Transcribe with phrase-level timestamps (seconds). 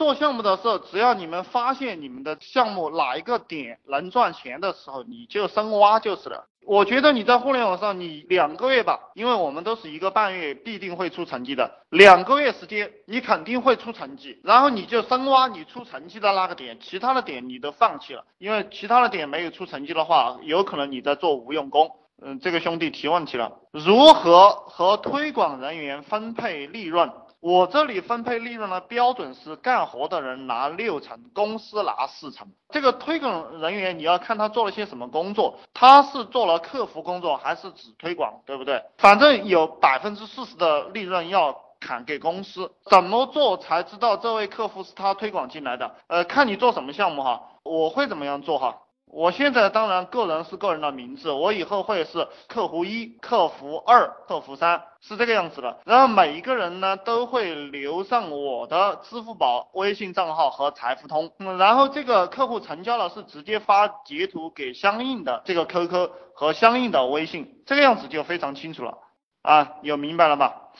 [0.00, 6.46] 做项目的时候，只要你们发现你们的项目哪一个点能赚钱的时候，你就深挖就是了。
[6.64, 11.70] 我觉得你在互联网上，你两个月吧，因为我们都是一个半月，必定会出成绩的。
[11.90, 14.40] 两个月时间，你肯定会出成绩。
[14.42, 21.90] 然后你就深挖你出成绩的那个点，其他的点你都放弃了，因为其他的点没有出成绩的话，有可能你在做无用功。
[22.22, 27.12] 嗯，这个兄弟提问题了，如何和推广人员分配利润？
[27.40, 32.46] 我这里分配利润的标准是干活的人拿六成，公司拿四成。
[32.68, 38.82] 这个推广人员你要看他做了些什么工作，他是做了客服工作还是只推广，对不对？
[38.98, 42.70] 反正有百分之四十的利润要砍给公司。
[42.90, 45.94] 怎么做才知道这位客户是他推广进来的？
[46.08, 48.76] 呃，看你做什么项目哈，我会怎么样做哈？
[49.12, 55.80] 我现在当然个人是个人的名字，我以后会是客服一、客服二、客服三，是这个样子的。
[55.84, 61.32] 然后每一个人呢都会留上我的支付宝、微信账号和财付通。
[61.40, 68.98] 嗯，然后这个客户成交了是直接发截图给相应的这个 QQ 和相应的微信，这个样子就非常清楚了
[69.42, 70.70] 啊，有明白了吧？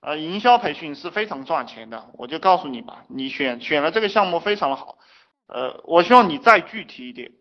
[0.00, 4.96] 呃，营销培训是非常赚钱的，我就告诉你吧，你选选了这个项目非常的好。
[5.48, 7.32] 呃，我希望你再具体一点。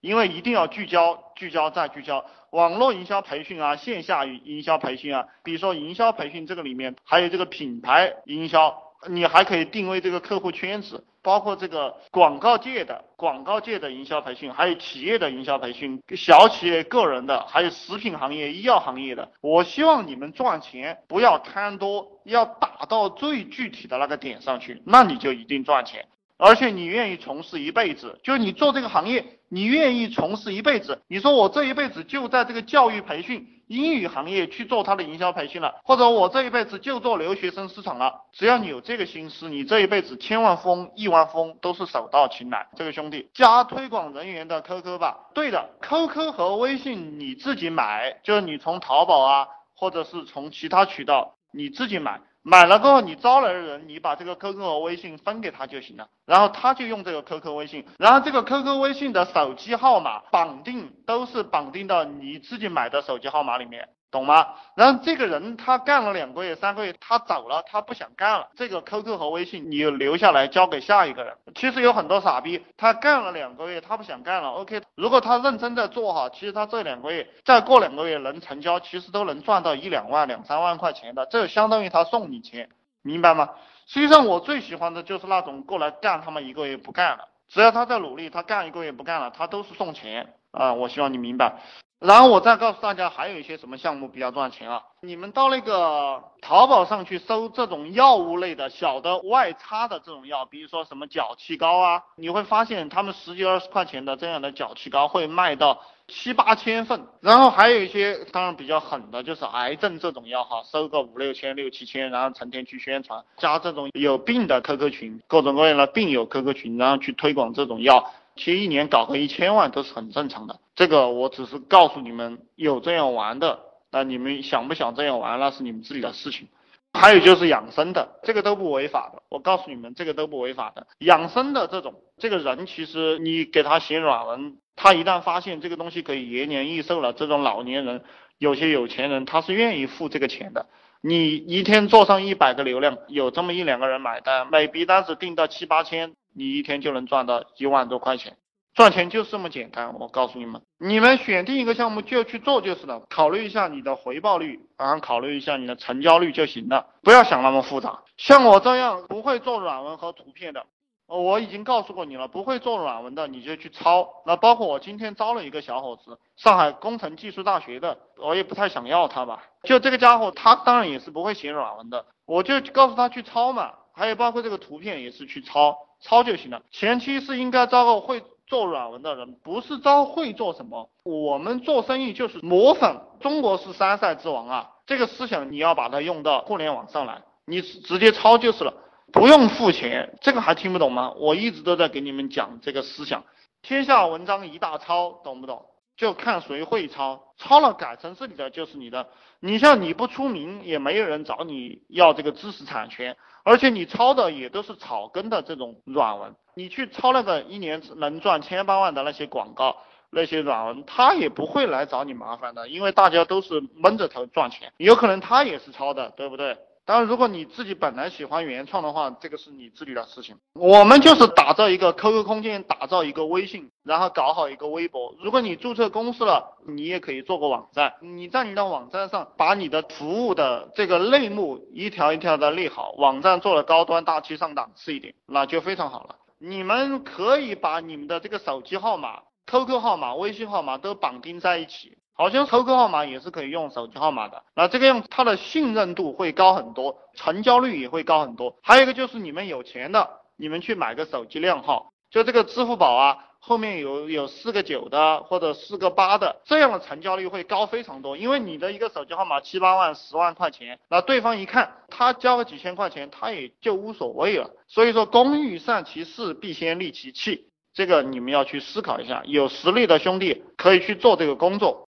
[0.00, 2.24] 因为一定要聚焦，聚焦再聚焦。
[2.50, 8.74] 网络营销培训啊，线下营销培训啊，比如说营销培训这个里面还有这个品牌营销，
[9.08, 19.30] 你还可以定位这个客户圈子，包括这个广告界的广告界的营销培训，还有企业的营销培训，小企业个人的，还有食品行业、医药行业的。
[19.42, 26.06] 我希望你们赚钱不要贪多，要打到最具体的那个点上去，那你就一定赚钱。
[26.38, 31.02] 而且你愿意从事一辈子，就是你做这个行业，你愿意从事一辈子。
[31.08, 38.22] 你说我这一辈子就在这个教育培训、英语行业去做他的营销培训了，或者我这一辈子就做留学生市场了。
[38.32, 42.68] 只要你有这个心思，你这一辈子千万富翁、亿万富翁都是手到擒来。
[42.76, 45.16] 这个兄弟加推广人员的 QQ 吧。
[45.34, 52.20] 对的，QQ 和微信你自己买，就是你从淘宝啊，或者是从其他渠道你自己买。
[52.42, 63.88] 买了过后，你招来的人，你把这个 QQ 和微信分给他就行了，然后他就用这个 QQ 微信，然后这个 QQ 微信的手机号码绑定都是绑定到你自己买的手机号码里面。
[64.10, 64.54] 懂吗？
[64.74, 68.48] 然后这个人他干了两个月、三个月，他走了，他不想干了。
[68.56, 71.34] 这个 QQ 和微信你留下来交给下一个人。
[71.54, 74.48] 其实有很多傻逼，他干了两个月，他不想干了。
[74.50, 81.26] OK，如果他认真的做哈，其实他这两个月再过两个月能成交，其实都能赚到一两万、两三万块钱的。
[81.26, 82.70] 这相当于他送你钱，
[83.02, 83.50] 明白吗？
[83.86, 90.72] 实际上我最喜欢的就是那种过来干他妈一个月不干了，只要他在努力，他干一个月不干了，他都是送钱啊！
[90.74, 91.58] 我希望你明白。
[92.00, 94.80] 然后我再告诉大家，还有一些什么项目比较赚钱啊？
[95.00, 107.04] 你们到那个淘宝上去搜这种药物类的小的外擦的这种药，比如说什么脚气膏啊，你会发现他们十几二十块钱的这样的脚气膏会卖到七八千份。
[107.20, 118.12] 然后还有一些当然比较狠的，就是癌症这种药哈，收个五六千、六七千，然后成天去宣传，加这种有病的 QQ 群，各种各样的病友 QQ 群，然后去推广这种药。
[118.36, 123.58] 其实一年搞个一千万都是很正常的，这个我只是告诉你们有这样玩的，
[123.90, 126.46] 那你们想不想这样玩那是你们自己的事情。
[126.92, 130.86] 还有就是养生的，这个都不违法的，我告诉你们这个都不违法的。
[131.00, 138.04] 养生的这种，这个人其实你给他写软文，他一旦发现这个东西可以延年益寿了，这种老年人，
[138.38, 140.66] 有些有钱人他是愿意付这个钱的。
[141.00, 146.14] 你一天做上一百个流量，有这么一两个人买单，每笔单子定到七八千。
[146.36, 148.36] 你一天就能赚到一万多块钱，
[148.78, 149.92] 赚钱就是这么简单。
[149.98, 158.04] 我告诉你们，你们选定一个项目就去做就是了，考虑一下你的回报率，然后考虑一下你的成交率就行了，不要想那么复杂。
[158.16, 160.64] 像我这样不会做软文和图片的，
[161.08, 164.08] 我已经告诉过你了，不会做软文的你就去抄。
[164.24, 169.42] 那包括我今天招了一个小伙子，上海工程技术大学的，我也不太想要他吧。
[169.64, 173.72] 就这个家伙，他当然也是不会写软文的，我就告诉他去抄嘛。
[173.92, 175.76] 还有包括这个图片也是去抄。
[176.00, 180.88] 抄就行了，前期是应该招个会做软文的人，不是招会做什么。
[181.04, 188.72] 我们做生意就是模仿，中国是山寨之王啊，这个思想你要把它用到互联网上来，你直接抄就是了，
[189.12, 191.12] 不用付钱，这个还听不懂吗？
[191.18, 193.24] 我一直都在给你们讲这个思想，
[193.60, 195.66] 天下文章一大抄，懂不懂？
[195.98, 199.08] 就看谁会抄，抄了改成自己的就是你的。
[199.40, 203.16] 你像你不出名，也没有人找你要这个知识产权。
[203.42, 209.78] 而且你抄的也都是草根的这种软文，你去抄那个一年能赚千八万的那些广告，
[210.10, 216.58] 那些软文，他也不会来找你麻烦的，因为大家都是闷着头赚钱，有可能他也是抄的，对不对？
[216.88, 220.34] 当然，如果你自己本来喜欢原创的话，这个是你自己的事情。
[220.54, 225.14] 我们就是打造一个 QQ 空间，打造一个微信，然后搞好一个微博。
[225.22, 227.92] 如果你注册公司了，你也可以做个网站。
[228.00, 236.16] 你在你的网站上把你的服务的这个类目一条一条的列好，网站做的高端大气上档次一点，那就非常好了。
[236.38, 241.98] 你们可以把你们的这个手机号码、QQ 号码、微信号码都绑定在一起。
[242.18, 248.56] 好像 QQ 号码也是可以用手机号码的，那这个样子它的信任度会高很多，成交率也会高很多。
[248.60, 258.16] 还有一个就是你们有钱的，你们去买个手机靓号，就这个支付宝啊，后面有有四个九的或者四个八的，这样的成交率会高非常多。
[258.16, 264.50] 因为你的一个手机号码七八万、十万块钱，那对方一看他交个几千块钱，他也就无所谓了。
[264.66, 269.22] 所以说，工欲善其事，必先利其器，这个你们要去思考一下。
[269.24, 271.87] 有实力的兄弟可以去做这个工作。